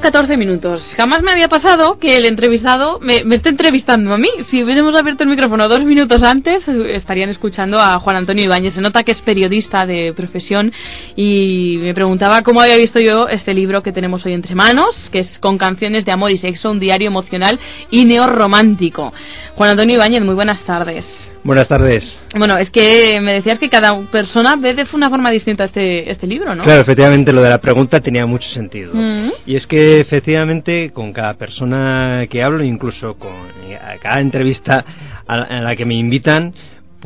14 0.00 0.36
minutos. 0.36 0.82
Jamás 0.96 1.22
me 1.22 1.32
había 1.32 1.48
pasado 1.48 1.98
que 1.98 2.16
el 2.18 2.26
entrevistado 2.26 2.98
me, 3.00 3.24
me 3.24 3.36
esté 3.36 3.50
entrevistando 3.50 4.12
a 4.12 4.18
mí. 4.18 4.28
Si 4.50 4.62
hubiéramos 4.62 4.98
abierto 4.98 5.24
el 5.24 5.30
micrófono 5.30 5.68
dos 5.68 5.84
minutos 5.84 6.22
antes, 6.22 6.62
estarían 6.68 7.30
escuchando 7.30 7.78
a 7.78 7.98
Juan 7.98 8.16
Antonio 8.16 8.44
Ibáñez. 8.44 8.74
Se 8.74 8.80
nota 8.80 9.02
que 9.02 9.12
es 9.12 9.20
periodista 9.22 9.84
de 9.86 10.12
profesión 10.14 10.72
y 11.16 11.78
me 11.80 11.94
preguntaba 11.94 12.42
cómo 12.42 12.60
había 12.60 12.76
visto 12.76 13.00
yo 13.00 13.28
este 13.28 13.54
libro 13.54 13.82
que 13.82 13.92
tenemos 13.92 14.24
hoy 14.26 14.32
entre 14.32 14.54
manos, 14.54 15.08
que 15.12 15.20
es 15.20 15.38
Con 15.38 15.58
canciones 15.58 16.04
de 16.04 16.12
amor 16.12 16.30
y 16.30 16.38
sexo, 16.38 16.70
un 16.70 16.78
diario 16.78 17.08
emocional 17.08 17.58
y 17.90 18.04
neorromántico. 18.04 19.12
Juan 19.54 19.70
Antonio 19.70 19.96
Ibáñez, 19.96 20.22
muy 20.22 20.34
buenas 20.34 20.62
tardes. 20.64 21.25
Buenas 21.46 21.68
tardes. 21.68 22.02
Bueno, 22.36 22.56
es 22.58 22.70
que 22.70 23.20
me 23.20 23.34
decías 23.34 23.60
que 23.60 23.70
cada 23.70 23.92
persona 24.10 24.54
ve 24.60 24.74
de 24.74 24.84
una 24.92 25.08
forma 25.08 25.30
distinta 25.30 25.62
este, 25.62 26.10
este 26.10 26.26
libro, 26.26 26.56
¿no? 26.56 26.64
Claro, 26.64 26.82
efectivamente 26.82 27.32
lo 27.32 27.40
de 27.40 27.50
la 27.50 27.58
pregunta 27.58 28.00
tenía 28.00 28.26
mucho 28.26 28.48
sentido. 28.50 28.92
Mm. 28.92 29.30
Y 29.46 29.54
es 29.54 29.64
que 29.68 30.00
efectivamente 30.00 30.90
con 30.90 31.12
cada 31.12 31.34
persona 31.34 32.26
que 32.28 32.42
hablo, 32.42 32.64
incluso 32.64 33.14
con 33.14 33.30
eh, 33.68 33.76
a 33.76 33.96
cada 33.98 34.20
entrevista 34.20 34.84
a 35.24 35.36
la, 35.36 35.44
a 35.44 35.60
la 35.60 35.76
que 35.76 35.84
me 35.84 35.94
invitan, 35.94 36.52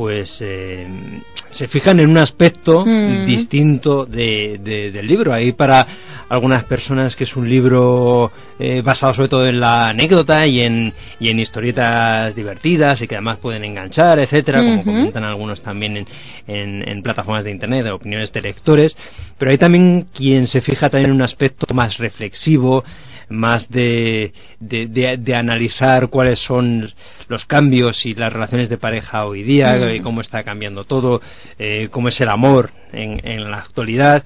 pues 0.00 0.34
eh, 0.40 0.86
se 1.50 1.68
fijan 1.68 2.00
en 2.00 2.08
un 2.08 2.16
aspecto 2.16 2.86
Mm. 2.86 3.26
distinto 3.26 4.06
de, 4.06 4.58
de- 4.64 4.90
del 4.92 5.06
libro. 5.06 5.34
Ahí 5.34 5.52
para 5.52 5.86
algunas 6.30 6.64
personas 6.64 7.14
que 7.16 7.24
es 7.24 7.36
un 7.36 7.46
libro 7.46 8.32
eh, 8.58 8.80
basado 8.82 9.12
sobre 9.12 9.28
todo 9.28 9.44
en 9.46 9.60
la 9.60 9.90
anécdota 9.90 10.46
y 10.46 10.60
en, 10.62 10.90
y 11.18 11.28
en 11.28 11.38
historietas 11.38 12.34
divertidas 12.34 13.02
y 13.02 13.06
que 13.06 13.16
además 13.16 13.40
pueden 13.40 13.62
enganchar, 13.62 14.18
etcétera, 14.20 14.60
como 14.60 14.82
comentan 14.84 15.22
algunos 15.24 15.60
también 15.62 15.98
en, 15.98 16.06
en- 16.46 16.88
en 16.88 17.02
plataformas 17.02 17.44
de 17.44 17.50
internet, 17.50 17.84
de 17.84 17.90
opiniones 17.90 18.32
de 18.32 18.40
lectores. 18.40 18.96
Pero 19.38 19.50
hay 19.50 19.58
también 19.58 20.06
quien 20.14 20.46
se 20.46 20.62
fija 20.62 20.86
también 20.88 21.10
en 21.10 21.16
un 21.16 21.22
aspecto 21.22 21.66
más 21.74 21.98
reflexivo, 21.98 22.82
más 23.30 23.68
de, 23.70 24.32
de, 24.58 24.86
de- 24.88 25.16
de 25.16 25.34
analizar 25.34 26.08
cuáles 26.08 26.38
son 26.40 26.92
los 27.28 27.44
cambios 27.46 28.04
y 28.04 28.14
las 28.14 28.32
relaciones 28.32 28.68
de 28.68 28.76
pareja 28.76 29.24
hoy 29.24 29.42
día, 29.44 29.70
eh, 29.88 30.00
cómo 30.02 30.20
está 30.20 30.42
cambiando 30.42 30.84
todo, 30.84 31.20
eh, 31.58 31.88
cómo 31.90 32.08
es 32.08 32.20
el 32.20 32.28
amor 32.28 32.70
en, 32.92 33.20
en 33.26 33.50
la 33.50 33.58
actualidad. 33.58 34.24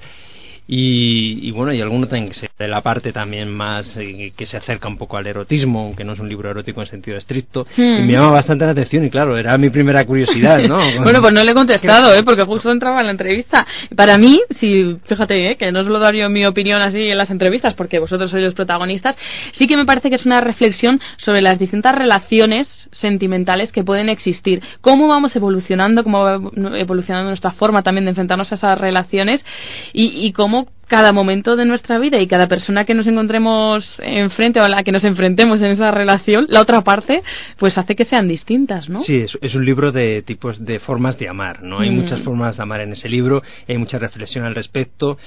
Y, 0.67 1.47
y 1.49 1.51
bueno, 1.51 1.73
y 1.73 1.81
alguno 1.81 2.07
también 2.07 2.31
que 2.31 2.39
se 2.39 2.49
de 2.59 2.69
la 2.69 2.81
parte 2.81 3.13
también 3.13 3.53
más 3.53 3.87
eh, 3.97 4.33
que 4.37 4.47
se 4.47 4.57
acerca 4.57 4.89
un 4.89 4.97
poco 4.97 5.17
al 5.17 5.27
erotismo, 5.27 5.81
aunque 5.81 6.05
no 6.05 6.13
es 6.13 6.21
un 6.21 6.29
libro 6.29 6.51
erótico 6.51 6.81
en 6.81 6.87
sentido 6.87 7.17
estricto, 7.17 7.67
Hmm. 7.77 7.99
y 7.99 8.03
me 8.03 8.13
llama 8.13 8.31
bastante 8.31 8.65
la 8.65 8.73
atención 8.73 9.05
y 9.05 9.11
claro, 9.11 9.37
era 9.37 9.57
mi 9.59 9.71
primera 9.71 10.05
curiosidad, 10.05 10.59
¿no? 10.61 10.77
bueno, 11.03 11.21
pues 11.21 11.33
no 11.33 11.43
le 11.43 11.51
he 11.51 11.55
contestado, 11.55 12.15
¿eh? 12.15 12.23
porque 12.25 12.45
justo 12.45 12.71
entraba 12.71 13.01
en 13.01 13.07
la 13.07 13.13
entrevista. 13.13 13.67
Para 13.97 14.17
mí, 14.17 14.39
si, 14.61 14.97
fíjate, 15.07 15.51
¿eh? 15.51 15.57
que 15.57 15.73
no 15.73 15.83
solo 15.83 15.99
daría 15.99 16.29
mi 16.29 16.47
opinión 16.47 16.81
así 16.81 17.09
en 17.09 17.19
las 17.19 17.31
entrevistas, 17.31 17.75
porque 17.75 17.99
vosotros 17.99 18.31
sois 18.31 18.45
los 18.45 18.55
protagonistas, 18.55 19.17
sí 19.53 19.67
que 19.67 19.77
me 19.77 19.85
parece 19.85 20.09
que 20.09 20.17
es 20.17 20.27
una 20.27 20.41
reflexión 20.41 21.01
sobre 21.19 21.41
las 21.41 21.59
distintas 21.59 21.95
relaciones 21.95 22.69
sentimentales 22.93 23.73
que 23.73 23.83
pueden 23.83 24.09
existir. 24.09 24.63
Cómo 24.81 25.09
vamos 25.09 25.35
evolucionando, 25.35 26.05
cómo 26.05 26.23
va 26.23 26.41
evolucionando 26.79 27.31
nuestra 27.31 27.51
forma 27.51 27.83
también 27.83 28.05
de 28.05 28.11
enfrentarnos 28.11 28.53
a 28.53 28.55
esas 28.55 28.79
relaciones 28.79 29.45
y, 29.93 30.27
y 30.27 30.33
cómo 30.33 30.54
cada 30.89 31.13
momento 31.13 31.57
de 31.57 31.65
nuestra 31.65 31.99
vida 31.99 32.21
y 32.21 32.27
cada 32.27 32.47
persona 32.49 32.85
que 32.85 32.95
nos 32.95 33.07
encontremos 33.07 33.85
enfrente 34.03 34.61
o 34.61 34.65
a 34.65 34.69
la 34.69 34.79
que 34.85 34.93
nos 34.93 35.05
enfrentemos 35.05 35.61
en 35.61 35.67
esa 35.67 35.91
relación, 35.91 36.47
la 36.49 36.61
otra 36.61 36.83
parte, 36.83 37.23
pues 37.59 37.77
hace 37.79 37.95
que 37.95 38.05
sean 38.05 38.29
distintas, 38.29 38.89
¿no? 38.89 39.03
Sí, 39.03 39.17
es, 39.17 39.37
es 39.41 39.55
un 39.55 39.65
libro 39.65 39.93
de 39.93 40.23
tipos 40.23 40.65
de 40.65 40.79
formas 40.81 41.19
de 41.19 41.29
amar, 41.29 41.63
¿no? 41.63 41.81
Hay 41.81 41.91
Mm. 41.91 41.97
muchas 42.01 42.21
formas 42.21 42.57
de 42.57 42.63
amar 42.63 42.81
en 42.81 42.93
ese 42.93 43.09
libro, 43.09 43.43
hay 43.69 43.79
mucha 43.79 43.99
reflexión 43.99 44.45
al 44.45 44.55
respecto, 44.55 45.19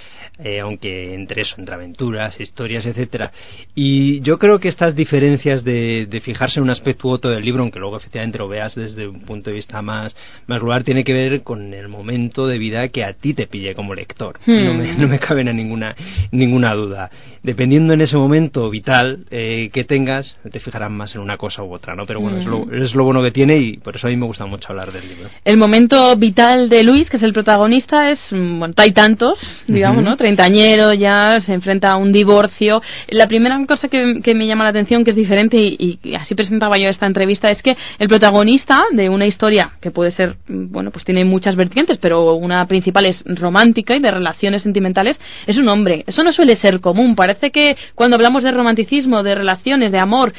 eh, 0.44 0.60
aunque 0.60 1.14
entre 1.16 1.42
eso, 1.42 1.56
entre 1.58 1.76
aventuras, 1.76 2.40
historias, 2.40 2.86
etcétera. 2.86 3.32
Y 3.76 4.22
yo 4.22 4.38
creo 4.38 4.60
que 4.60 4.68
estas 4.70 4.96
diferencias 4.96 5.64
de, 5.64 6.08
de 6.10 6.22
fijarse 6.22 6.60
en 6.60 6.64
un 6.64 6.70
aspecto 6.70 7.08
u 7.08 7.12
otro 7.12 7.32
del 7.32 7.44
libro, 7.44 7.62
aunque 7.62 7.80
luego 7.80 7.98
efectivamente 7.98 8.38
lo 8.38 8.48
veas 8.48 8.76
desde 8.76 9.08
un 9.08 9.22
punto 9.22 9.50
de 9.50 9.56
vista 9.56 9.82
más, 9.82 10.16
más 10.48 10.62
global, 10.62 10.84
tiene 10.84 11.04
que 11.04 11.14
ver 11.14 11.42
con 11.44 11.74
el 11.74 11.88
momento 11.88 12.48
de 12.48 12.58
vida 12.58 12.88
que 12.90 13.04
a 13.04 13.14
ti 13.14 13.34
te 13.34 13.48
pille 13.48 13.74
como 13.76 13.94
lector. 13.96 14.40
Mm. 14.46 14.66
No, 14.66 14.74
me, 14.74 14.94
no 14.94 15.08
me 15.08 15.20
cabe 15.20 15.44
ninguna, 15.54 15.96
ninguna 16.32 16.74
duda. 16.74 17.10
Dependiendo 17.44 17.94
en 17.94 18.02
ese 18.02 18.18
momento 18.18 18.70
vital 18.70 19.26
eh, 19.30 19.70
que 19.72 19.84
tengas, 19.84 20.36
te 20.52 20.60
fijarás 20.60 20.92
más 20.92 21.16
en 21.16 21.22
una 21.22 21.38
cosa 21.38 21.64
u 21.64 21.74
otra, 21.74 21.96
¿no? 21.96 22.06
Pero 22.06 22.20
bueno, 22.20 22.38
es, 22.38 22.46
lo, 22.46 22.72
es 22.72 22.96
lo 22.96 23.04
bueno 23.04 23.22
que 23.22 23.32
tiene 23.32 23.56
y 23.58 23.78
por 23.78 23.96
eso 23.96 24.08
a 24.08 24.10
mí 24.10 24.18
me 24.18 24.26
gusta 24.26 24.46
mucho 24.46 24.68
hablar 24.70 24.92
del 24.92 25.08
libro. 25.08 25.30
El 25.46 25.58
momento 25.58 26.16
vital 26.18 26.70
de 26.70 26.84
Luis, 26.84 27.10
que 27.10 27.18
es 27.18 27.24
el 27.24 27.34
protagonista, 27.34 28.10
es, 28.10 28.20
mm, 28.32 28.60
bueno, 28.60 28.74
hay 28.78 28.92
tantos, 28.92 29.40
digamos, 29.68 30.02
Ujú. 30.02 30.10
¿no? 30.10 30.18
Treintañero 30.18 30.94
ya, 30.94 31.40
se 31.40 31.54
enfrenta 31.54 31.90
a 31.90 31.98
un 31.98 32.12
divorcio. 32.12 32.82
La 33.10 33.28
primera 33.28 33.58
cosa 33.66 33.88
que, 33.88 34.20
que 34.24 34.36
me 34.36 34.48
llama 34.48 34.64
la 34.64 34.72
atención, 34.72 35.04
que 35.04 35.12
es 35.12 35.18
diferente, 35.18 35.58
y, 35.58 36.00
y 36.04 36.16
así 36.16 36.36
presentaba 36.36 36.78
yo 36.78 36.90
esta 36.90 37.06
entrevista, 37.06 37.50
es 37.50 37.62
que 37.62 37.76
el 38.00 38.08
protagonista 38.08 38.84
de 38.92 39.10
una 39.10 39.26
historia 39.26 39.72
que 39.82 39.92
puede 39.92 40.12
ser, 40.12 40.36
mm, 40.48 40.72
bueno, 40.72 40.92
pues 40.92 41.06
tiene 41.06 41.26
muchas 41.26 41.56
vertientes, 41.56 41.98
pero 42.00 42.34
una 42.34 42.66
principal 42.66 43.06
es 43.06 43.24
romántica 43.26 43.96
y 43.96 44.02
de 44.02 44.12
relaciones 44.12 44.64
sentimentales, 44.64 45.20
es 45.46 45.58
un 45.58 45.68
hombre. 45.70 46.04
Eso 46.08 46.24
no 46.24 46.32
suele 46.34 46.58
ser 46.58 46.80
común. 46.80 47.16
Parece 47.16 47.52
que 47.52 47.76
cuando 47.96 48.16
hablamos 48.16 48.44
de 48.44 48.52
romanticismo, 48.52 49.24
de 49.24 49.36
relaciones, 49.36 49.92
de 49.92 50.00
amor, 50.00 50.34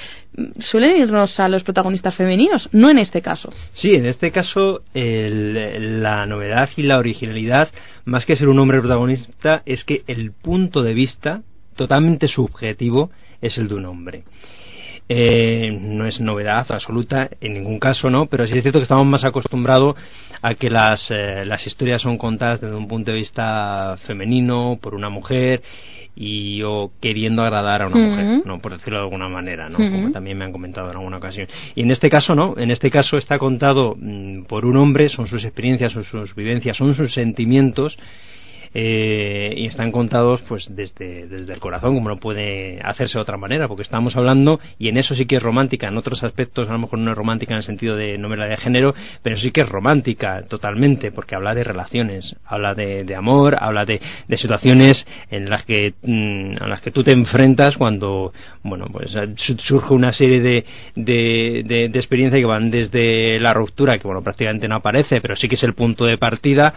suelen 0.61 0.97
irnos 0.97 1.39
a 1.41 1.49
los 1.49 1.63
protagonistas 1.63 2.15
femeninos, 2.15 2.69
no 2.73 2.91
en 2.91 2.99
este 2.99 3.23
caso. 3.23 3.53
Sí, 3.73 3.95
en 3.95 4.07
este 4.07 4.31
caso 4.31 4.83
el- 4.95 6.03
la 6.03 6.27
novedad 6.27 6.69
y 6.77 6.83
la 6.83 6.99
originalidad, 6.99 7.69
más 8.05 8.25
que 8.25 8.37
ser 8.37 8.49
un 8.49 8.59
hombre 8.59 8.81
protagonista, 8.81 9.63
es 9.67 9.85
que 9.85 10.03
el 10.07 10.33
punto 10.33 10.83
de 10.83 10.95
vista 10.95 11.43
totalmente 11.77 12.29
subjetivo 12.29 13.11
es 13.41 13.57
el 13.59 13.69
de 13.69 13.75
un 13.75 13.87
hombre. 13.87 14.25
Eh, 15.11 15.71
no 15.81 16.07
es 16.07 16.21
novedad 16.21 16.67
absoluta 16.69 17.31
en 17.41 17.55
ningún 17.55 17.79
caso, 17.79 18.11
¿no? 18.11 18.27
Pero 18.27 18.47
sí 18.47 18.53
es 18.55 18.63
cierto 18.63 18.79
que 18.79 18.83
estamos 18.83 19.07
más 19.07 19.25
acostumbrados 19.25 19.97
a 20.43 20.55
que 20.55 20.69
las, 20.69 21.11
eh, 21.11 21.45
las 21.47 21.67
historias 21.67 22.03
son 22.03 22.19
contadas 22.19 22.61
desde 22.61 22.77
un 22.77 22.87
punto 22.87 23.11
de 23.11 23.17
vista 23.17 23.97
femenino, 24.07 24.79
por 24.81 24.95
una 24.95 25.09
mujer, 25.09 25.63
y 26.21 26.63
o 26.63 26.91
queriendo 27.01 27.43
agradar 27.43 27.83
a 27.83 27.87
una 27.87 27.97
mujer, 27.97 28.43
¿no? 28.45 28.59
Por 28.59 28.73
decirlo 28.73 28.99
de 28.99 29.05
alguna 29.05 29.29
manera, 29.29 29.69
¿no? 29.69 29.79
Como 29.79 30.11
también 30.11 30.37
me 30.37 30.45
han 30.45 30.53
comentado 30.53 30.91
en 30.91 30.97
alguna 30.97 31.19
ocasión. 31.19 31.47
Y 31.77 31.83
en 31.83 31.93
este 31.93 32.11
caso, 32.11 32.35
¿no? 32.35 32.55
En 32.59 32.73
este 32.73 32.91
caso 32.91 33.17
está 33.17 33.39
contado 33.39 33.95
mm, 33.97 34.43
por 34.43 34.67
un 34.67 34.77
hombre, 34.77 35.09
son 35.09 35.29
sus 35.29 35.45
experiencias, 35.45 35.93
son 35.93 36.05
sus 36.05 36.35
vivencias, 36.35 36.77
son 36.77 36.95
sus 36.95 37.15
sentimientos, 37.15 37.97
eh, 38.75 39.53
y 39.57 39.67
están 39.67 39.93
contados 39.93 40.43
pues 40.49 40.67
desde, 40.75 41.27
desde 41.27 41.53
el 41.55 41.61
corazón, 41.61 41.95
como 41.95 42.09
no 42.09 42.17
puede 42.19 42.81
hacerse 42.83 43.19
de 43.19 43.23
otra 43.23 43.37
manera, 43.37 43.69
porque 43.69 43.83
estamos 43.83 44.17
hablando, 44.17 44.61
y 44.79 44.89
en 44.89 44.97
eso 44.99 45.15
sí 45.15 45.27
que 45.27 45.37
es 45.37 45.43
romántica, 45.43 45.89
en 45.89 45.97
otros 45.99 46.23
aspectos 46.23 46.69
a 46.69 46.73
lo 46.73 46.79
mejor 46.81 46.99
no 46.99 47.11
es 47.13 47.17
romántica 47.17 47.55
en 47.55 47.59
el 47.59 47.65
sentido 47.65 47.97
de 47.97 48.19
novela 48.19 48.47
de 48.47 48.57
género, 48.57 48.95
pero 49.23 49.37
sí 49.37 49.51
que 49.51 49.63
es 49.63 49.69
romántica 49.69 50.43
totalmente, 50.49 51.13
porque 51.13 51.35
habla 51.35 51.55
de 51.55 51.65
relaciones, 51.65 52.35
habla 52.47 52.75
de, 52.75 53.05
de 53.05 53.15
amor, 53.15 53.57
habla 53.61 53.85
de, 53.85 54.01
de 54.27 54.37
situaciones 54.37 55.07
en 55.31 55.49
las 55.51 55.65
que 55.65 55.95
mm, 56.03 56.63
a 56.63 56.69
las 56.69 56.81
que 56.81 56.91
tú 56.91 57.03
te 57.03 57.13
enfrentas 57.13 57.77
cuando 57.77 58.33
bueno 58.63 58.87
pues 58.93 59.15
eh, 59.15 59.35
su- 59.37 59.57
surge 59.59 59.95
una 59.95 60.13
serie 60.13 60.41
de, 60.41 60.65
de, 60.97 61.89
de 61.91 61.99
experiencias 61.99 62.41
que 62.41 62.47
van 62.47 62.71
desde 62.71 63.39
la 63.41 63.53
ruptura, 63.55 63.95
que 63.99 64.07
bueno 64.07 64.23
prácticamente 64.23 64.69
no 64.69 64.77
aparece, 64.77 65.21
pero 65.21 65.37
sí 65.37 65.49
que 65.49 65.55
es 65.57 65.63
el 65.63 65.75
punto 65.75 66.05
de 66.05 66.19
partida 66.19 66.73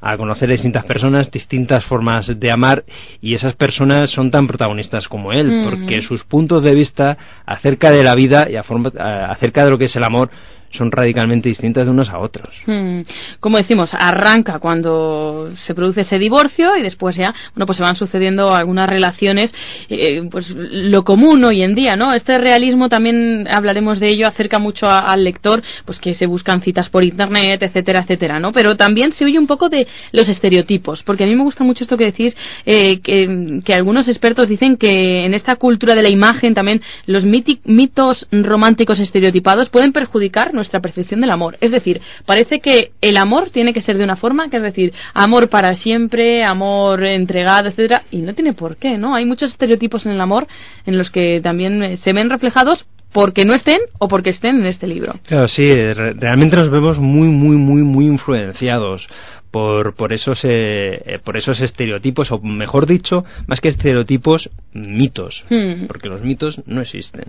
a 0.00 0.16
conocer 0.16 0.48
a 0.48 0.52
distintas 0.52 0.84
personas, 0.84 1.30
distintas 1.30 1.84
formas 1.86 2.26
de 2.38 2.50
amar 2.50 2.84
y 3.20 3.34
esas 3.34 3.54
personas 3.54 4.10
son 4.10 4.30
tan 4.30 4.46
protagonistas 4.46 5.08
como 5.08 5.32
él, 5.32 5.50
Mm. 5.50 5.64
porque 5.70 6.02
sus 6.02 6.24
puntos 6.24 6.62
de 6.62 6.74
vista 6.74 7.16
acerca 7.46 7.90
de 7.90 8.02
la 8.04 8.14
vida 8.14 8.46
y 8.50 8.56
a 8.56 8.62
forma- 8.62 8.92
a- 8.98 9.30
acerca 9.32 9.62
de 9.64 9.70
lo 9.70 9.78
que 9.78 9.86
es 9.86 9.96
el 9.96 10.04
amor 10.04 10.30
son 10.76 10.90
radicalmente 10.90 11.48
distintas 11.48 11.84
de 11.84 11.90
unos 11.90 12.08
a 12.08 12.18
otros. 12.18 12.54
Hmm. 12.66 13.00
Como 13.40 13.58
decimos, 13.58 13.90
arranca 13.92 14.58
cuando 14.58 15.50
se 15.66 15.74
produce 15.74 16.02
ese 16.02 16.18
divorcio 16.18 16.76
y 16.76 16.82
después 16.82 17.16
ya, 17.16 17.34
bueno, 17.54 17.66
pues 17.66 17.78
se 17.78 17.82
van 17.82 17.96
sucediendo 17.96 18.54
algunas 18.54 18.88
relaciones, 18.88 19.52
eh, 19.88 20.22
pues 20.30 20.46
lo 20.50 21.04
común 21.04 21.44
hoy 21.44 21.62
en 21.62 21.74
día, 21.74 21.96
¿no? 21.96 22.12
Este 22.12 22.38
realismo 22.38 22.88
también 22.88 23.46
hablaremos 23.50 24.00
de 24.00 24.08
ello, 24.08 24.26
acerca 24.26 24.58
mucho 24.58 24.86
al 24.88 25.24
lector, 25.24 25.62
pues 25.84 25.98
que 25.98 26.14
se 26.14 26.26
buscan 26.26 26.62
citas 26.62 26.88
por 26.88 27.04
internet, 27.04 27.62
etcétera, 27.62 28.00
etcétera, 28.02 28.40
¿no? 28.40 28.52
Pero 28.52 28.76
también 28.76 29.12
se 29.12 29.24
huye 29.24 29.38
un 29.38 29.46
poco 29.46 29.68
de 29.68 29.86
los 30.12 30.28
estereotipos, 30.28 31.02
porque 31.02 31.24
a 31.24 31.26
mí 31.26 31.34
me 31.34 31.44
gusta 31.44 31.64
mucho 31.64 31.84
esto 31.84 31.96
que 31.96 32.06
decís, 32.06 32.36
eh, 32.66 33.00
que, 33.00 33.60
que 33.64 33.74
algunos 33.74 34.08
expertos 34.08 34.48
dicen 34.48 34.76
que 34.76 35.24
en 35.24 35.34
esta 35.34 35.56
cultura 35.56 35.94
de 35.94 36.02
la 36.02 36.08
imagen 36.08 36.54
también 36.54 36.80
los 37.06 37.24
mitos 37.24 38.26
románticos 38.30 39.00
estereotipados 39.00 39.68
pueden 39.68 39.92
perjudicar 39.92 40.54
nuestra 40.64 40.80
percepción 40.80 41.20
del 41.20 41.30
amor. 41.30 41.56
Es 41.60 41.70
decir, 41.70 42.00
parece 42.26 42.60
que 42.60 42.92
el 43.00 43.16
amor 43.16 43.50
tiene 43.50 43.72
que 43.72 43.82
ser 43.82 43.98
de 43.98 44.04
una 44.04 44.16
forma, 44.16 44.48
que 44.48 44.56
es 44.56 44.62
decir, 44.62 44.92
amor 45.12 45.48
para 45.48 45.76
siempre, 45.76 46.42
amor 46.44 47.04
entregado, 47.04 47.68
etcétera, 47.68 48.02
y 48.10 48.18
no 48.18 48.34
tiene 48.34 48.54
por 48.54 48.76
qué, 48.76 48.98
¿no? 48.98 49.14
Hay 49.14 49.26
muchos 49.26 49.52
estereotipos 49.52 50.06
en 50.06 50.12
el 50.12 50.20
amor 50.20 50.46
en 50.86 50.98
los 50.98 51.10
que 51.10 51.40
también 51.42 51.82
eh, 51.82 51.96
se 51.98 52.12
ven 52.12 52.30
reflejados 52.30 52.86
porque 53.12 53.44
no 53.44 53.54
estén 53.54 53.78
o 54.00 54.08
porque 54.08 54.30
estén 54.30 54.56
en 54.56 54.66
este 54.66 54.88
libro. 54.88 55.14
Claro, 55.26 55.46
sí, 55.46 55.64
realmente 55.64 56.56
nos 56.56 56.70
vemos 56.70 56.98
muy, 56.98 57.28
muy, 57.28 57.56
muy, 57.56 57.82
muy 57.82 58.06
influenciados 58.06 59.06
por, 59.54 59.94
por, 59.94 60.12
esos, 60.12 60.40
eh, 60.42 61.00
eh, 61.06 61.18
por 61.22 61.36
esos 61.36 61.60
estereotipos, 61.60 62.32
o 62.32 62.40
mejor 62.40 62.88
dicho, 62.88 63.24
más 63.46 63.60
que 63.60 63.68
estereotipos, 63.68 64.50
mitos, 64.72 65.44
hmm. 65.48 65.86
porque 65.86 66.08
los 66.08 66.22
mitos 66.22 66.60
no 66.66 66.80
existen. 66.80 67.26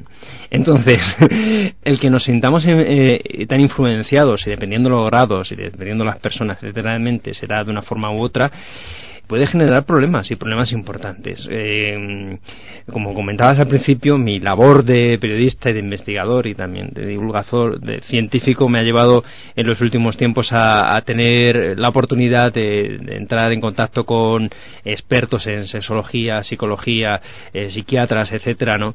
Entonces, 0.50 0.98
el 1.84 2.00
que 2.00 2.10
nos 2.10 2.24
sintamos 2.24 2.64
eh, 2.66 3.46
tan 3.48 3.62
influenciados, 3.62 4.42
y 4.48 4.50
dependiendo 4.50 4.90
los 4.90 5.06
grados, 5.06 5.52
y 5.52 5.56
dependiendo 5.56 6.04
las 6.04 6.18
personas, 6.18 6.64
literalmente, 6.64 7.36
será 7.36 7.64
de 7.64 7.70
una 7.70 7.84
forma 7.84 8.10
u 8.10 8.20
otra, 8.20 8.52
puede 9.28 9.48
generar 9.48 9.86
problemas 9.86 10.30
y 10.32 10.36
problemas 10.36 10.72
importantes. 10.72 11.48
Eh, 11.50 12.38
como 12.92 13.14
comentabas 13.14 13.60
al 13.60 13.68
principio, 13.68 14.18
mi 14.18 14.40
labor 14.40 14.84
de 14.84 15.18
periodista 15.20 15.70
y 15.70 15.74
de 15.74 15.80
investigador 15.80 16.46
y 16.48 16.54
también 16.54 16.90
de 16.94 17.06
divulgador, 17.06 17.80
de 17.80 18.02
científico, 18.02 18.70
me 18.70 18.80
ha 18.80 18.84
llevado 18.84 19.24
en 19.56 19.66
los 19.66 19.82
últimos 19.82 20.18
tiempos 20.18 20.50
a, 20.52 21.02
tener 21.06 21.78
la 21.78 21.90
oportunidad 21.90 22.54
de, 22.54 22.98
entrar 23.16 23.52
en 23.52 23.62
contacto 23.62 24.06
con 24.06 24.50
expertos 24.84 25.46
en 25.48 25.68
sexología, 25.68 26.44
psicología, 26.44 27.20
eh, 27.54 27.70
psiquiatras, 27.72 28.32
etcétera, 28.32 28.78
¿no? 28.78 28.94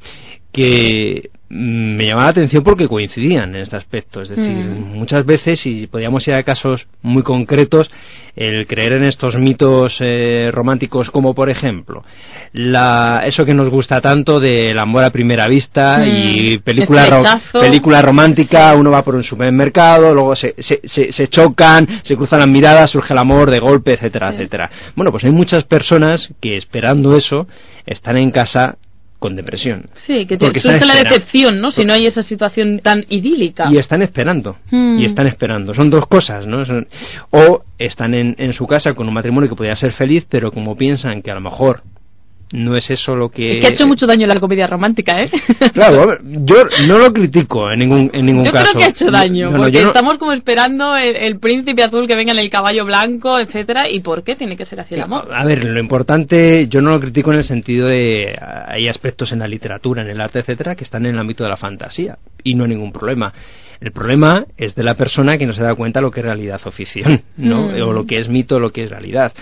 Que 0.52 1.30
me 1.52 2.04
llamaba 2.04 2.26
la 2.26 2.30
atención 2.30 2.62
porque 2.62 2.86
coincidían 2.86 3.56
en 3.56 3.62
este 3.62 3.76
aspecto. 3.76 4.22
Es 4.22 4.28
decir, 4.28 4.44
mm. 4.44 4.96
muchas 4.96 5.26
veces, 5.26 5.60
y 5.66 5.88
podríamos 5.88 6.26
ir 6.28 6.34
a 6.38 6.44
casos 6.44 6.86
muy 7.02 7.24
concretos, 7.24 7.90
el 8.36 8.68
creer 8.68 8.92
en 8.92 9.04
estos 9.04 9.34
mitos 9.34 9.96
eh, 9.98 10.48
románticos 10.52 11.10
como, 11.10 11.34
por 11.34 11.50
ejemplo, 11.50 12.04
la, 12.52 13.22
eso 13.26 13.44
que 13.44 13.52
nos 13.52 13.68
gusta 13.68 14.00
tanto 14.00 14.38
del 14.38 14.78
amor 14.78 15.02
a 15.02 15.10
primera 15.10 15.46
vista 15.48 15.98
mm. 15.98 16.06
y 16.06 16.58
película, 16.58 17.02
película 17.52 18.00
romántica, 18.00 18.72
uno 18.76 18.92
va 18.92 19.02
por 19.02 19.16
un 19.16 19.24
supermercado, 19.24 20.14
luego 20.14 20.36
se, 20.36 20.54
se, 20.58 21.12
se, 21.12 21.26
chocan, 21.26 22.00
se 22.04 22.14
cruzan 22.14 22.38
las 22.38 22.50
miradas, 22.50 22.90
surge 22.90 23.12
el 23.12 23.18
amor 23.18 23.50
de 23.50 23.58
golpe, 23.58 23.94
etcétera, 23.94 24.32
etcétera. 24.32 24.70
Bueno, 24.94 25.10
pues 25.10 25.24
hay 25.24 25.32
muchas 25.32 25.64
personas 25.64 26.28
que 26.40 26.56
esperando 26.56 27.16
eso 27.16 27.48
están 27.86 28.16
en 28.18 28.30
casa 28.30 28.76
con 29.20 29.36
depresión. 29.36 29.88
Sí, 30.06 30.26
que 30.26 30.36
te 30.36 30.46
surge 30.46 30.84
la 30.84 30.94
decepción, 30.94 31.60
¿no? 31.60 31.70
Si 31.70 31.84
no 31.84 31.92
hay 31.92 32.06
esa 32.06 32.22
situación 32.22 32.80
tan 32.82 33.04
idílica. 33.08 33.68
Y 33.70 33.76
están 33.76 34.02
esperando, 34.02 34.56
hmm. 34.70 34.98
y 34.98 35.06
están 35.06 35.28
esperando. 35.28 35.74
Son 35.74 35.90
dos 35.90 36.06
cosas, 36.08 36.46
¿no? 36.46 36.64
o 37.30 37.62
están 37.78 38.14
en, 38.14 38.34
en 38.38 38.52
su 38.52 38.66
casa 38.66 38.94
con 38.94 39.06
un 39.06 39.14
matrimonio 39.14 39.48
que 39.48 39.54
podría 39.54 39.76
ser 39.76 39.92
feliz, 39.92 40.26
pero 40.28 40.50
como 40.50 40.74
piensan 40.74 41.22
que 41.22 41.30
a 41.30 41.34
lo 41.34 41.40
mejor 41.40 41.82
no 42.52 42.74
es 42.74 42.90
eso 42.90 43.14
lo 43.14 43.28
que... 43.28 43.58
Es 43.58 43.60
que 43.60 43.66
ha 43.68 43.76
hecho 43.76 43.86
mucho 43.86 44.06
daño 44.06 44.26
la 44.26 44.34
comedia 44.34 44.66
romántica, 44.66 45.22
¿eh? 45.22 45.30
Claro, 45.72 46.18
yo 46.22 46.56
no 46.88 46.98
lo 46.98 47.12
critico 47.12 47.70
en 47.70 47.78
ningún, 47.78 48.10
en 48.12 48.26
ningún 48.26 48.44
caso. 48.44 48.56
Yo 48.56 48.70
creo 48.70 48.80
que 48.80 48.84
ha 48.84 48.90
hecho 48.90 49.04
daño, 49.06 49.52
porque 49.56 49.80
estamos 49.80 50.14
como 50.14 50.32
esperando 50.32 50.96
el, 50.96 51.38
príncipe 51.38 51.82
azul 51.82 52.06
que 52.08 52.16
venga 52.16 52.32
en 52.32 52.40
el 52.40 52.50
caballo 52.50 52.84
blanco, 52.84 53.38
etcétera, 53.38 53.88
y 53.88 54.00
¿por 54.00 54.24
qué 54.24 54.34
tiene 54.34 54.56
que 54.56 54.66
ser 54.66 54.80
así 54.80 54.94
el 54.94 55.02
amor? 55.02 55.32
A 55.32 55.44
ver, 55.44 55.64
lo 55.64 55.80
importante, 55.80 56.66
yo 56.68 56.82
no 56.82 56.90
lo 56.90 57.00
critico 57.00 57.32
en 57.32 57.38
el 57.38 57.44
sentido 57.44 57.86
de... 57.86 58.36
Hay 58.66 58.88
aspectos 58.88 59.30
en 59.32 59.38
la 59.38 59.48
literatura, 59.48 60.02
en 60.02 60.10
el 60.10 60.20
arte, 60.20 60.40
etcétera, 60.40 60.74
que 60.74 60.84
están 60.84 61.06
en 61.06 61.14
el 61.14 61.20
ámbito 61.20 61.44
de 61.44 61.50
la 61.50 61.56
fantasía, 61.56 62.18
y 62.42 62.54
no 62.54 62.64
hay 62.64 62.70
ningún 62.70 62.92
problema. 62.92 63.32
El 63.80 63.92
problema 63.92 64.46
es 64.56 64.74
de 64.74 64.82
la 64.82 64.94
persona 64.94 65.38
que 65.38 65.46
no 65.46 65.54
se 65.54 65.62
da 65.62 65.74
cuenta 65.74 66.00
lo 66.00 66.10
que 66.10 66.20
es 66.20 66.26
realidad 66.26 66.60
o 66.64 66.70
ficción, 66.70 67.22
¿no? 67.36 67.68
Mm. 67.68 67.82
O 67.82 67.92
lo 67.92 68.06
que 68.06 68.16
es 68.16 68.28
mito 68.28 68.56
o 68.56 68.60
lo 68.60 68.70
que 68.70 68.84
es 68.84 68.90
realidad. 68.90 69.32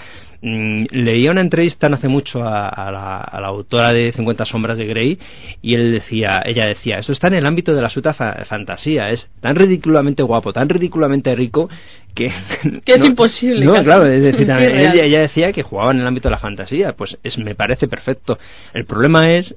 Mm, 0.41 0.85
leía 0.93 1.33
una 1.33 1.41
entrevista 1.41 1.89
no 1.89 1.97
hace 1.97 2.07
mucho 2.07 2.45
a, 2.45 2.93
la, 2.93 3.47
autora 3.49 3.89
de 3.89 4.13
50 4.13 4.45
sombras 4.45 4.79
de 4.79 4.87
Grey 4.87 5.19
y 5.61 5.75
él 5.75 5.91
decía, 5.91 6.29
ella 6.45 6.63
decía, 6.69 6.99
eso 6.99 7.11
está 7.11 7.27
en 7.27 7.35
el 7.35 7.47
ámbito 7.47 7.75
de 7.75 7.83
la 7.83 7.91
suta 7.91 8.15
fantasía, 8.15 9.09
es 9.09 9.27
tan 9.41 9.57
ridículamente 9.57 10.23
guapo, 10.23 10.53
tan 10.53 10.69
ridículamente 10.69 11.35
rico 11.35 11.69
que... 12.15 12.31
que 12.85 12.93
es 12.93 13.09
imposible. 13.09 13.67
No, 13.67 13.83
claro, 13.83 14.07
es 14.07 14.23
decir, 14.23 14.49
ella, 15.05 15.23
decía 15.23 15.53
que 15.53 15.65
jugaba 15.65 15.91
en 15.91 16.01
el 16.01 16.07
ámbito 16.07 16.29
de 16.29 16.35
la 16.35 16.41
fantasía, 16.41 16.93
pues 16.93 17.19
es, 17.25 17.37
me 17.39 17.57
parece 17.57 17.89
perfecto. 17.89 18.39
El 18.75 18.85
problema 18.85 19.33
es 19.33 19.57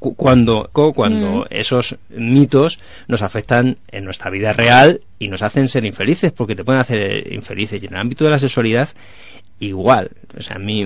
cuando, 0.00 0.70
cuando 0.72 1.40
mm. 1.40 1.44
esos 1.50 1.96
mitos 2.08 2.78
nos 3.06 3.22
afectan 3.22 3.76
en 3.88 4.04
nuestra 4.04 4.30
vida 4.30 4.52
real 4.52 5.00
y 5.18 5.28
nos 5.28 5.42
hacen 5.42 5.68
ser 5.68 5.84
infelices, 5.84 6.32
porque 6.32 6.56
te 6.56 6.64
pueden 6.64 6.82
hacer 6.82 7.32
infelices. 7.32 7.82
Y 7.82 7.86
en 7.86 7.94
el 7.94 8.00
ámbito 8.00 8.24
de 8.24 8.30
la 8.30 8.38
sexualidad 8.38 8.88
igual. 9.60 10.10
O 10.36 10.42
sea, 10.42 10.56
a 10.56 10.58
mí, 10.58 10.84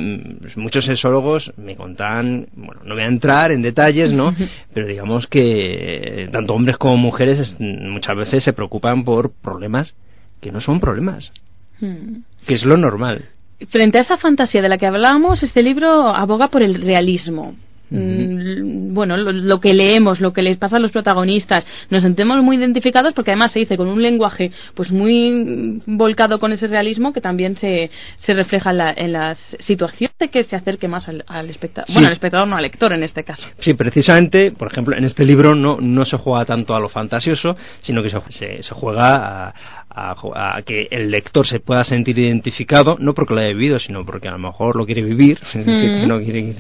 muchos 0.57 0.85
sexólogos 0.85 1.53
me 1.57 1.77
contan, 1.77 2.49
bueno, 2.55 2.83
no 2.85 2.95
voy 2.95 3.05
a 3.05 3.09
entrar 3.09 3.53
en 3.53 3.63
detalles, 3.63 4.13
¿no? 4.13 4.35
Pero 4.75 4.87
digamos 4.89 5.27
que 5.29 6.29
tanto 6.33 6.55
hombres 6.55 6.77
como 6.77 6.97
mujeres 6.97 7.55
muchas 7.61 8.17
veces 8.17 8.45
se 8.45 8.53
preocupan 8.53 9.05
por 9.05 9.33
problemas 9.33 9.95
que 10.41 10.51
no 10.51 10.61
son 10.61 10.81
problemas, 10.81 11.33
que 11.81 12.55
es 12.55 12.65
lo 12.65 12.77
normal. 12.77 13.25
Frente 13.71 13.99
a 13.99 14.03
esa 14.03 14.17
fantasía 14.17 14.61
de 14.61 14.69
la 14.69 14.77
que 14.77 14.87
hablábamos, 14.87 15.43
este 15.43 15.63
libro 15.63 16.09
aboga 16.09 16.49
por 16.49 16.63
el 16.63 16.83
realismo. 16.83 17.55
Mm, 17.91 18.74
bueno, 18.95 19.17
lo, 19.17 19.61
que 19.61 19.75
leemos, 19.75 20.21
lo 20.21 20.33
que 20.33 20.43
les 20.43 20.57
pasa 20.57 20.77
a 20.77 20.81
los 20.81 20.91
protagonistas, 20.91 21.67
nos 21.91 22.03
sentimos 22.03 22.43
muy 22.43 22.57
identificados 22.57 23.13
porque 23.13 23.33
además 23.33 23.53
se 23.53 23.61
dice 23.61 23.77
con 23.77 23.89
un 23.89 24.03
lenguaje 24.03 24.53
pues 24.75 24.91
muy 24.91 25.83
volcado 25.87 26.39
con 26.39 26.53
ese 26.53 26.67
realismo 26.67 27.13
que 27.13 27.21
también 27.21 27.57
se, 27.57 27.91
se 28.17 28.35
refleja 28.35 28.71
en, 28.71 29.13
las 29.13 29.39
situaciones 29.61 30.17
de 30.19 30.29
que 30.29 30.45
se 30.45 30.57
acerque 30.57 30.89
más 30.89 31.07
al, 31.09 31.51
espectador, 31.51 31.93
bueno, 31.93 32.09
al 32.09 32.13
espectador 32.13 32.49
no 32.49 32.57
al 32.57 32.63
lector 32.63 32.93
en 32.93 33.03
este 33.03 33.25
caso. 33.25 33.47
Sí, 33.61 33.75
precisamente, 33.75 34.53
por 34.53 34.71
ejemplo, 34.71 34.97
en 34.97 35.05
este 35.05 35.25
libro 35.25 35.55
no, 35.55 35.77
no 35.81 36.05
se 36.05 36.17
juega 36.17 36.45
tanto 36.45 36.75
a 36.75 36.81
lo 36.81 36.89
fantasioso, 36.89 37.57
sino 37.83 38.03
que 38.03 38.11
se, 38.11 38.63
se 38.63 38.75
juega 38.75 39.49
a, 39.49 39.55
a, 39.95 40.63
que 40.67 40.89
el 40.91 41.11
lector 41.11 41.47
se 41.47 41.61
pueda 41.61 41.85
sentir 41.85 42.19
identificado, 42.19 42.97
no 42.99 43.15
porque 43.15 43.35
lo 43.35 43.41
haya 43.41 43.51
vivido, 43.51 43.79
sino 43.79 44.05
porque 44.05 44.29
a 44.29 44.33
lo 44.33 44.39
mejor 44.39 44.77
lo 44.77 44.85
quiere 44.85 45.03
vivir, 45.03 45.39
mm. 45.55 46.07
no, 46.07 46.19
quiere, 46.19 46.55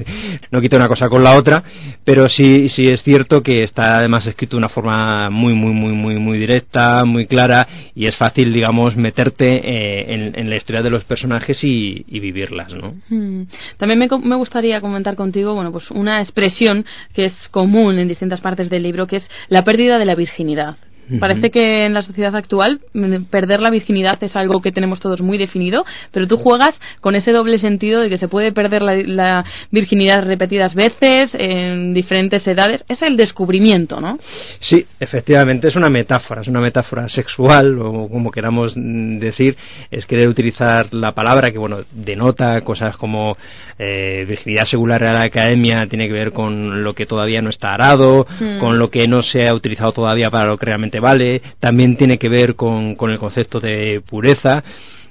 no 0.50 0.60
quita 0.60 0.76
una 0.76 0.88
cosa 0.88 1.08
con 1.08 1.22
la 1.22 1.36
otra, 1.36 1.62
pero 2.04 2.23
sí, 2.28 2.68
sí 2.68 2.82
es 2.82 3.02
cierto 3.02 3.42
que 3.42 3.64
está 3.64 3.98
además 3.98 4.26
escrito 4.26 4.56
de 4.56 4.58
una 4.58 4.68
forma 4.68 5.30
muy, 5.30 5.54
muy, 5.54 5.72
muy, 5.72 5.92
muy, 5.92 6.18
muy 6.18 6.38
directa, 6.38 7.04
muy 7.04 7.26
clara, 7.26 7.66
y 7.94 8.08
es 8.08 8.16
fácil, 8.16 8.52
digamos, 8.52 8.96
meterte 8.96 9.46
eh, 9.46 10.32
en, 10.34 10.50
la 10.50 10.56
historia 10.56 10.82
de 10.82 10.90
los 10.90 11.04
personajes 11.04 11.58
y, 11.62 12.04
vivirlas, 12.20 12.72
¿no? 12.72 12.94
Mm. 13.08 13.46
También 13.76 13.98
me, 13.98 14.08
me 14.22 14.36
gustaría 14.36 14.80
comentar 14.80 15.16
contigo, 15.16 15.54
bueno, 15.54 15.72
pues 15.72 15.90
una 15.90 16.20
expresión 16.20 16.84
que 17.12 17.26
es 17.26 17.34
común 17.50 17.98
en 17.98 18.08
distintas 18.08 18.40
partes 18.40 18.70
del 18.70 18.82
libro, 18.82 19.06
que 19.06 19.16
es 19.16 19.28
la 19.48 19.62
pérdida 19.62 19.98
de 19.98 20.04
la 20.04 20.14
virginidad. 20.14 20.76
Parece 21.20 21.50
que 21.50 21.86
en 21.86 21.94
la 21.94 22.02
sociedad 22.02 22.34
actual 22.34 22.80
mm, 22.92 23.24
perder 23.30 23.60
la 23.60 23.70
virginidad 23.70 24.22
es 24.22 24.34
algo 24.36 24.60
que 24.60 24.72
tenemos 24.72 25.00
todos 25.00 25.20
muy 25.20 25.38
definido, 25.38 25.84
pero 26.12 26.26
tú 26.26 26.36
juegas 26.36 26.78
con 27.00 27.14
ese 27.14 27.32
doble 27.32 27.58
sentido 27.58 28.00
de 28.00 28.08
que 28.08 28.18
se 28.18 28.28
puede 28.28 28.52
perder 28.52 28.82
la, 28.82 29.44
virginidad 29.70 30.24
repetidas 30.24 30.74
veces, 30.74 31.30
en 31.34 31.94
diferentes 31.94 32.46
edades. 32.46 32.84
Es 32.88 33.02
el 33.02 33.16
descubrimiento, 33.16 34.00
¿no? 34.00 34.18
Sí, 34.60 34.86
efectivamente, 35.00 35.68
es 35.68 35.76
una 35.76 35.88
metáfora, 35.88 36.42
es 36.42 36.48
una 36.48 36.60
metáfora 36.60 37.08
sexual, 37.08 37.78
o 37.80 38.08
como 38.08 38.30
queramos 38.30 38.74
mm, 38.76 39.18
decir, 39.18 39.56
es 39.90 40.06
querer 40.06 40.28
utilizar 40.28 40.92
la 40.92 41.12
palabra 41.12 41.50
que, 41.50 41.58
bueno, 41.58 41.78
denota 41.92 42.60
cosas 42.62 42.96
como 42.96 43.36
eh, 43.78 44.24
virginidad 44.26 44.64
según 44.70 44.90
Real 44.90 45.16
Academia, 45.16 45.86
tiene 45.88 46.06
que 46.06 46.12
ver 46.12 46.32
con 46.32 46.84
lo 46.84 46.94
que 46.94 47.06
todavía 47.06 47.42
no 47.42 47.50
está 47.50 47.74
arado, 47.74 48.26
hmm. 48.38 48.58
con 48.58 48.78
lo 48.78 48.88
que 48.88 49.08
no 49.08 49.22
se 49.22 49.48
ha 49.48 49.54
utilizado 49.54 49.92
todavía 49.92 50.30
para 50.30 50.46
lo 50.46 50.56
que 50.56 50.66
realmente 50.66 50.93
vale, 51.00 51.42
también 51.60 51.96
tiene 51.96 52.18
que 52.18 52.28
ver 52.28 52.54
con, 52.54 52.94
con 52.94 53.10
el 53.10 53.18
concepto 53.18 53.60
de 53.60 54.02
pureza. 54.08 54.62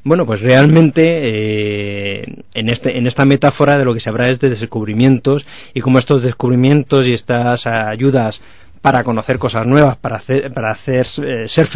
Bueno, 0.05 0.25
pues 0.25 0.41
realmente 0.41 1.01
eh, 1.05 2.25
en, 2.53 2.67
este, 2.67 2.97
en 2.97 3.07
esta 3.07 3.25
metáfora 3.25 3.77
de 3.77 3.85
lo 3.85 3.93
que 3.93 4.01
se 4.01 4.09
habrá 4.09 4.31
es 4.31 4.39
de 4.39 4.49
descubrimientos 4.49 5.45
y 5.73 5.79
como 5.79 5.97
estos 5.97 6.23
descubrimientos 6.23 7.07
y 7.07 7.13
estas 7.13 7.65
ayudas 7.65 8.39
para 8.81 9.03
conocer 9.03 9.39
cosas 9.39 9.65
nuevas, 9.65 9.95
para 9.97 10.17
hacer, 10.17 10.51
para 10.53 10.71
hacer 10.71 11.07
eh, 11.23 11.45
ser, 11.47 11.69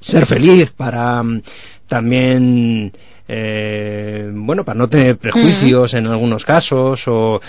ser 0.00 0.26
feliz, 0.28 0.70
para 0.76 1.20
mm, 1.24 1.42
también 1.88 2.92
eh, 3.34 4.30
bueno, 4.30 4.62
para 4.62 4.78
no 4.78 4.88
tener 4.88 5.16
prejuicios 5.16 5.94
en 5.94 6.06
algunos 6.06 6.44
casos 6.44 7.00
o, 7.06 7.40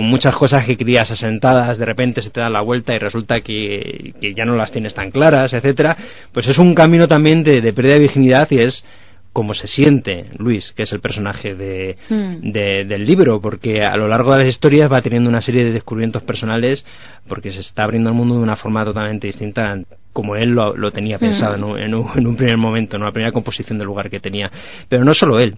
muchas 0.00 0.36
cosas 0.36 0.64
que 0.64 0.76
creías 0.76 1.10
asentadas 1.10 1.76
de 1.76 1.84
repente 1.84 2.22
se 2.22 2.30
te 2.30 2.40
da 2.40 2.48
la 2.48 2.60
vuelta 2.60 2.94
y 2.94 3.00
resulta 3.00 3.40
que, 3.40 4.14
ya 4.36 4.44
no 4.44 4.54
las 4.54 4.70
tienes 4.70 4.94
tan 4.94 5.10
claras, 5.10 5.52
etcétera, 5.52 5.96
pues 6.32 6.46
es 6.46 6.58
un 6.58 6.76
camino 6.76 7.08
también 7.08 7.42
de, 7.42 7.72
pérdida 7.72 7.94
de 7.94 8.00
virginidad 8.00 8.46
y 8.50 8.58
es 8.58 8.84
cómo 9.34 9.52
se 9.52 9.66
siente 9.66 10.26
Luis, 10.38 10.72
que 10.74 10.84
es 10.84 10.92
el 10.92 11.00
personaje 11.00 11.54
de, 11.54 11.96
Hmm. 12.08 12.50
de- 12.52 12.84
del 12.86 13.04
libro, 13.04 13.40
porque 13.42 13.74
a 13.86 13.96
lo 13.98 14.08
largo 14.08 14.32
de 14.32 14.38
las 14.44 14.48
historias 14.54 14.90
va 14.90 15.02
teniendo 15.02 15.28
una 15.28 15.42
serie 15.42 15.64
de 15.66 15.72
descubrimientos 15.72 16.22
personales, 16.22 16.82
porque 17.28 17.52
se 17.52 17.60
está 17.60 17.82
abriendo 17.82 18.08
al 18.08 18.16
mundo 18.16 18.36
de 18.36 18.42
una 18.42 18.56
forma 18.56 18.82
totalmente 18.84 19.26
distinta 19.26 19.76
como 20.14 20.36
él 20.36 20.50
lo, 20.50 20.74
lo 20.76 20.90
tenía 20.92 21.18
pensado 21.18 21.56
en, 21.56 21.64
un, 21.64 21.78
en 21.78 21.94
un- 21.94 22.08
en 22.16 22.26
un 22.26 22.36
primer 22.36 22.56
momento, 22.56 22.96
en 22.96 23.02
la 23.02 23.10
primera 23.12 23.32
composición 23.32 23.76
del 23.76 23.88
lugar 23.88 24.08
que 24.08 24.20
tenía. 24.20 24.50
Pero 24.88 25.04
no 25.04 25.12
solo 25.12 25.38
él, 25.40 25.56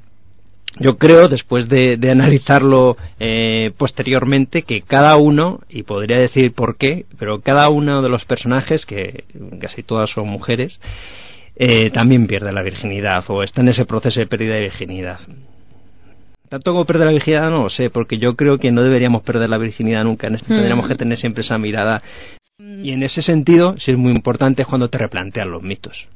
yo 0.78 0.96
creo, 0.98 1.28
después 1.28 1.68
de, 1.68 1.96
de 1.98 2.10
analizarlo 2.10 2.96
eh, 3.20 3.70
posteriormente, 3.78 4.62
que 4.62 4.80
cada 4.82 5.16
uno, 5.16 5.60
y 5.68 5.82
podría 5.84 6.18
decir 6.18 6.52
por 6.52 6.76
qué, 6.76 7.04
pero 7.18 7.40
cada 7.40 7.68
uno 7.68 8.02
de 8.02 8.08
los 8.08 8.24
personajes, 8.24 8.84
que 8.86 9.24
casi 9.60 9.82
todas 9.82 10.10
son 10.10 10.28
mujeres, 10.28 10.78
eh, 11.56 11.90
también 11.90 12.26
pierde 12.26 12.52
la 12.52 12.62
virginidad 12.62 13.24
o 13.28 13.42
está 13.42 13.62
en 13.62 13.68
ese 13.68 13.86
proceso 13.86 14.20
de 14.20 14.26
pérdida 14.26 14.54
de 14.54 14.60
virginidad. 14.60 15.18
Tanto 16.48 16.72
como 16.72 16.84
perder 16.84 17.06
la 17.06 17.12
virginidad 17.12 17.50
no 17.50 17.64
lo 17.64 17.70
sé, 17.70 17.90
porque 17.90 18.18
yo 18.18 18.36
creo 18.36 18.58
que 18.58 18.70
no 18.70 18.82
deberíamos 18.82 19.22
perder 19.22 19.48
la 19.48 19.58
virginidad 19.58 20.04
nunca, 20.04 20.28
en 20.28 20.36
esto 20.36 20.46
Mm. 20.52 20.56
tendríamos 20.56 20.88
que 20.88 20.94
tener 20.94 21.18
siempre 21.18 21.42
esa 21.42 21.58
mirada. 21.58 22.02
Y 22.58 22.92
en 22.92 23.02
ese 23.02 23.20
sentido, 23.20 23.74
sí 23.78 23.90
es 23.90 23.98
muy 23.98 24.12
importante 24.12 24.62
es 24.62 24.68
cuando 24.68 24.88
te 24.88 24.96
replantean 24.96 25.50
los 25.50 25.62
mitos. 25.62 26.06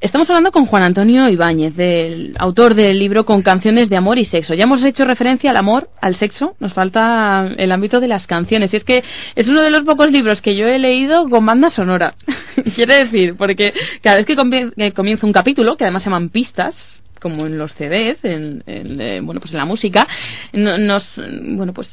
Estamos 0.00 0.28
hablando 0.28 0.50
con 0.50 0.66
Juan 0.66 0.82
Antonio 0.82 1.28
Ibáñez, 1.30 1.76
del 1.76 2.34
autor 2.38 2.74
del 2.74 2.98
libro 2.98 3.24
Con 3.24 3.42
canciones 3.42 3.88
de 3.88 3.96
amor 3.96 4.18
y 4.18 4.26
sexo. 4.26 4.52
Ya 4.52 4.64
hemos 4.64 4.84
hecho 4.84 5.04
referencia 5.04 5.50
al 5.50 5.56
amor, 5.58 5.88
al 6.00 6.18
sexo, 6.18 6.56
nos 6.60 6.74
falta 6.74 7.48
el 7.56 7.72
ámbito 7.72 8.00
de 8.00 8.08
las 8.08 8.26
canciones. 8.26 8.72
Y 8.74 8.76
es 8.76 8.84
que 8.84 9.02
es 9.34 9.48
uno 9.48 9.62
de 9.62 9.70
los 9.70 9.80
pocos 9.80 10.10
libros 10.10 10.42
que 10.42 10.56
yo 10.56 10.66
he 10.66 10.78
leído 10.78 11.26
con 11.28 11.46
banda 11.46 11.70
sonora. 11.70 12.14
Quiere 12.74 13.04
decir, 13.04 13.34
porque 13.36 13.72
cada 14.02 14.16
vez 14.18 14.26
que, 14.26 14.36
comie- 14.36 14.72
que 14.74 14.92
comienza 14.92 15.26
un 15.26 15.32
capítulo, 15.32 15.76
que 15.76 15.84
además 15.84 16.02
se 16.02 16.10
llaman 16.10 16.28
pistas, 16.30 16.74
como 17.20 17.46
en 17.46 17.56
los 17.56 17.72
CDs, 17.72 18.22
en, 18.24 18.62
en, 18.66 19.00
eh, 19.00 19.20
bueno, 19.22 19.40
pues 19.40 19.52
en 19.54 19.58
la 19.58 19.64
música, 19.64 20.06
no- 20.52 20.76
nos, 20.78 21.04
bueno, 21.56 21.72
pues 21.72 21.88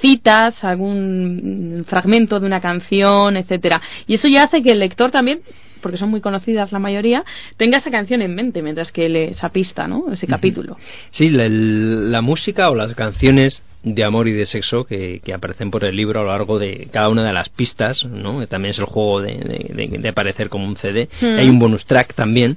citas, 0.00 0.54
algún 0.64 1.84
fragmento 1.88 2.40
de 2.40 2.46
una 2.46 2.60
canción, 2.60 3.36
etcétera. 3.36 3.80
Y 4.06 4.14
eso 4.14 4.28
ya 4.28 4.44
hace 4.44 4.62
que 4.62 4.70
el 4.70 4.80
lector 4.80 5.10
también 5.10 5.40
porque 5.80 5.98
son 5.98 6.10
muy 6.10 6.20
conocidas 6.20 6.70
la 6.70 6.78
mayoría, 6.78 7.24
tenga 7.56 7.78
esa 7.78 7.90
canción 7.90 8.22
en 8.22 8.36
mente 8.36 8.62
mientras 8.62 8.92
que 8.92 9.08
lee 9.08 9.30
esa 9.32 9.48
pista, 9.48 9.88
¿no? 9.88 10.12
Ese 10.12 10.28
capítulo. 10.28 10.76
Sí, 11.10 11.28
la, 11.28 11.48
la 11.48 12.20
música 12.20 12.70
o 12.70 12.76
las 12.76 12.94
canciones 12.94 13.60
de 13.84 14.04
amor 14.04 14.28
y 14.28 14.32
de 14.32 14.46
sexo 14.46 14.84
que, 14.84 15.20
que 15.24 15.34
aparecen 15.34 15.70
por 15.70 15.84
el 15.84 15.96
libro 15.96 16.20
a 16.20 16.22
lo 16.22 16.28
largo 16.30 16.58
de 16.58 16.88
cada 16.92 17.08
una 17.08 17.26
de 17.26 17.32
las 17.32 17.48
pistas, 17.48 18.04
¿no? 18.04 18.38
Que 18.40 18.46
también 18.46 18.72
es 18.72 18.78
el 18.78 18.84
juego 18.84 19.20
de, 19.20 19.34
de- 19.34 19.86
de- 19.88 19.98
de 19.98 20.08
aparecer 20.08 20.48
como 20.48 20.66
un 20.66 20.76
CD. 20.76 21.08
Mm. 21.20 21.36
Hay 21.40 21.48
un 21.48 21.58
bonus 21.58 21.84
track 21.86 22.14
también, 22.14 22.56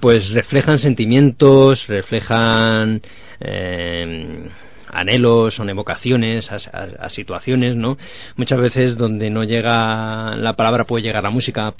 pues 0.00 0.28
reflejan 0.30 0.78
sentimientos, 0.78 1.86
reflejan 1.88 3.00
eh, 3.40 4.48
anhelos, 4.88 5.54
son 5.54 5.68
evocaciones 5.70 6.50
a, 6.52 6.56
a- 6.56 7.06
a 7.06 7.10
situaciones, 7.10 7.74
¿no? 7.76 7.96
Muchas 8.36 8.58
veces 8.60 8.96
donde 8.96 9.30
no 9.30 9.44
llega 9.44 10.36
la 10.36 10.54
palabra 10.56 10.84
puede 10.84 11.04
llegar 11.04 11.22
la 11.24 11.30
música 11.30 11.74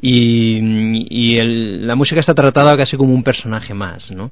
y, 0.00 0.58
y 1.08 1.36
el- 1.38 1.86
la 1.86 1.94
música 1.94 2.20
está 2.20 2.34
tratada 2.34 2.76
casi 2.76 2.96
como 2.96 3.14
un 3.14 3.22
personaje 3.22 3.72
más, 3.74 4.10
¿no? 4.10 4.30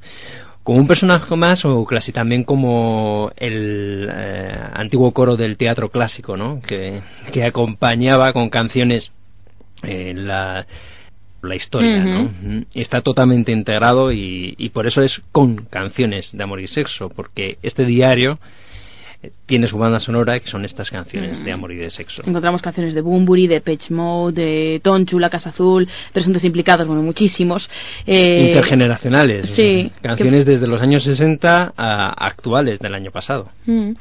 Como 0.70 0.82
un 0.82 0.86
personaje 0.86 1.34
más 1.34 1.64
o 1.64 1.84
casi 1.84 2.12
también 2.12 2.44
como 2.44 3.32
el 3.36 4.08
eh, 4.08 4.56
antiguo 4.72 5.10
coro 5.10 5.36
del 5.36 5.56
teatro 5.56 5.88
clásico, 5.88 6.36
¿no? 6.36 6.62
Que, 6.62 7.02
que 7.32 7.42
acompañaba 7.42 8.32
con 8.32 8.50
canciones 8.50 9.10
eh, 9.82 10.12
la, 10.14 10.64
la 11.42 11.56
historia, 11.56 12.04
¿no? 12.04 12.30
Mm, 12.40 12.66
está 12.72 13.02
totalmente 13.02 13.50
integrado 13.50 14.12
y, 14.12 14.54
y 14.58 14.68
por 14.68 14.86
eso 14.86 15.02
es 15.02 15.20
con 15.32 15.64
canciones 15.64 16.30
de 16.32 16.44
amor 16.44 16.60
y 16.60 16.68
sexo, 16.68 17.08
porque 17.08 17.58
este 17.64 17.84
diario 17.84 18.38
eh, 19.22 19.30
tiene 19.46 19.66
su 19.66 19.76
banda 19.76 20.00
sonora 20.00 20.38
que 20.40 20.48
son 20.48 20.64
estas 20.64 20.88
canciones 20.90 21.40
Mm. 21.40 21.44
de 21.44 21.52
amor 21.52 21.72
y 21.72 21.76
de 21.76 21.90
sexo. 21.90 22.22
Encontramos 22.26 22.62
canciones 22.62 22.94
de 22.94 23.00
Bumburi, 23.02 23.46
de 23.46 23.60
Pitch 23.60 23.90
Mode, 23.90 24.40
de 24.40 24.80
Tonchu, 24.82 25.18
La 25.18 25.28
Casa 25.28 25.50
Azul, 25.50 25.86
Presuntos 26.12 26.42
Implicados, 26.44 26.86
bueno, 26.86 27.02
muchísimos. 27.02 27.68
Eh, 28.06 28.46
Intergeneracionales, 28.48 29.50
sí, 29.58 29.90
canciones 30.02 30.46
desde 30.46 30.66
los 30.66 30.80
años 30.80 31.02
60 31.04 31.74
a 31.76 32.26
actuales 32.26 32.78
del 32.78 32.94
año 32.94 33.10
pasado. 33.10 33.48
Mm. 33.66 33.92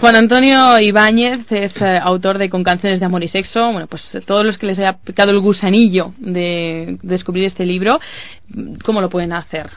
Juan 0.00 0.16
Antonio 0.16 0.58
Ibáñez 0.80 1.50
es 1.50 1.72
eh, 1.80 1.98
autor 2.02 2.38
de 2.38 2.48
Con 2.50 2.64
canciones 2.64 2.98
de 3.00 3.06
amor 3.06 3.22
y 3.22 3.28
sexo. 3.28 3.70
Bueno, 3.72 3.86
pues 3.86 4.02
eh, 4.14 4.20
todos 4.26 4.44
los 4.44 4.58
que 4.58 4.66
les 4.66 4.78
haya 4.78 4.94
picado 4.94 5.30
el 5.30 5.40
gusanillo 5.40 6.12
de 6.18 6.98
descubrir 7.02 7.44
este 7.44 7.64
libro, 7.64 7.92
¿cómo 8.84 9.00
lo 9.00 9.08
pueden 9.08 9.32
hacer? 9.32 9.70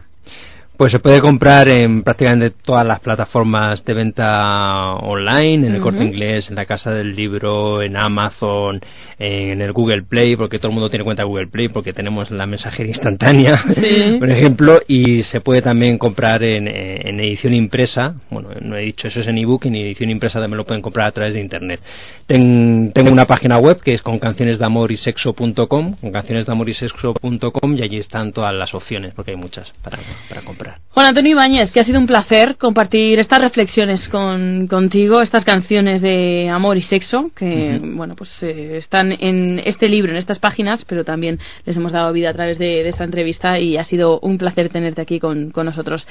Pues 0.78 0.92
se 0.92 1.00
puede 1.00 1.20
comprar 1.22 1.68
en 1.70 2.04
prácticamente 2.04 2.56
todas 2.64 2.86
las 2.86 3.00
plataformas 3.00 3.84
de 3.84 3.94
venta 3.96 4.94
online, 5.02 5.66
en 5.68 5.74
el 5.76 5.82
corte 5.82 6.04
inglés, 6.04 6.48
en 6.50 6.56
la 6.56 6.66
casa 6.68 6.92
del 6.92 7.16
libro, 7.16 7.82
en 7.82 7.98
Amazon, 7.98 8.80
en 9.18 9.60
el 9.60 9.72
Google 9.74 10.04
Play, 10.04 10.36
porque 10.36 10.60
todo 10.60 10.68
el 10.68 10.76
mundo 10.76 10.92
tiene 10.92 11.04
cuenta 11.04 11.24
de 11.24 11.28
Google 11.30 11.48
Play, 11.48 11.70
porque 11.70 11.94
tenemos 11.94 12.30
la 12.30 12.46
mensajería 12.46 12.94
instantánea, 12.94 13.54
Sí. 13.74 14.18
por 14.20 14.30
ejemplo, 14.30 14.80
y 14.88 15.24
se 15.24 15.42
puede 15.42 15.64
también 15.64 15.98
comprar 15.98 16.44
en, 16.44 16.68
en 16.68 17.20
edición 17.22 17.56
impresa. 17.56 18.14
Bueno, 18.30 18.50
no 18.62 18.78
he 18.78 18.82
dicho 18.82 19.08
eso 19.08 19.20
es 19.22 19.28
en 19.28 19.40
ebook, 19.40 19.66
en 19.66 19.78
edición 19.78 20.12
impresa 20.12 20.40
también 20.40 20.58
lo 20.58 20.66
pueden 20.66 20.84
comprar 20.84 21.10
a 21.10 21.12
través 21.12 21.34
de 21.34 21.40
internet. 21.42 21.80
Ten- 22.28 22.92
tengo 22.94 23.12
una 23.12 23.26
página 23.26 23.58
web 23.58 23.82
que 23.82 23.96
es 23.96 24.04
con 24.04 24.20
canciones 24.20 24.60
de 24.60 24.66
amor 24.66 24.92
y 24.92 24.98
sexo.com, 24.98 25.96
con 25.96 26.12
canciones 26.12 26.46
de 26.46 26.52
amor 26.52 26.70
y 26.70 26.76
sexo.com, 26.76 27.76
y 27.78 27.82
allí 27.82 27.98
están 27.98 28.32
todas 28.32 28.54
las 28.54 28.76
opciones, 28.76 29.16
porque 29.16 29.32
hay 29.32 29.38
muchas 29.38 29.72
para, 29.82 29.98
para 30.30 30.42
comprar. 30.44 30.67
Juan 30.90 31.06
Antonio 31.06 31.32
Ibáñez, 31.32 31.72
que 31.72 31.80
ha 31.80 31.86
sido 31.86 32.00
un 32.00 32.08
placer 32.08 32.58
compartir 32.58 33.20
estas 33.20 33.40
reflexiones 33.40 34.08
con, 34.10 34.68
contigo, 34.68 35.22
estas 35.22 35.46
canciones 35.46 36.02
de 36.02 36.50
amor 36.50 36.78
y 36.78 36.82
sexo, 36.82 37.30
que 37.36 37.80
bueno 37.82 38.16
pues 38.16 38.32
eh, 38.42 38.78
están 38.78 39.12
en 39.12 39.62
este 39.64 39.90
libro, 39.90 40.12
en 40.12 40.18
estas 40.18 40.40
páginas, 40.40 40.84
pero 40.86 41.04
también 41.04 41.40
les 41.66 41.78
hemos 41.78 41.92
dado 41.92 42.12
vida 42.14 42.32
a 42.32 42.34
través 42.34 42.58
de, 42.58 42.84
de 42.84 42.90
esta 42.90 43.04
entrevista 43.04 43.60
y 43.60 43.78
ha 43.78 43.84
sido 43.84 44.20
un 44.22 44.38
placer 44.38 44.70
tenerte 44.70 45.02
aquí 45.02 45.20
con, 45.20 45.52
con 45.52 45.68
nosotros. 45.68 46.08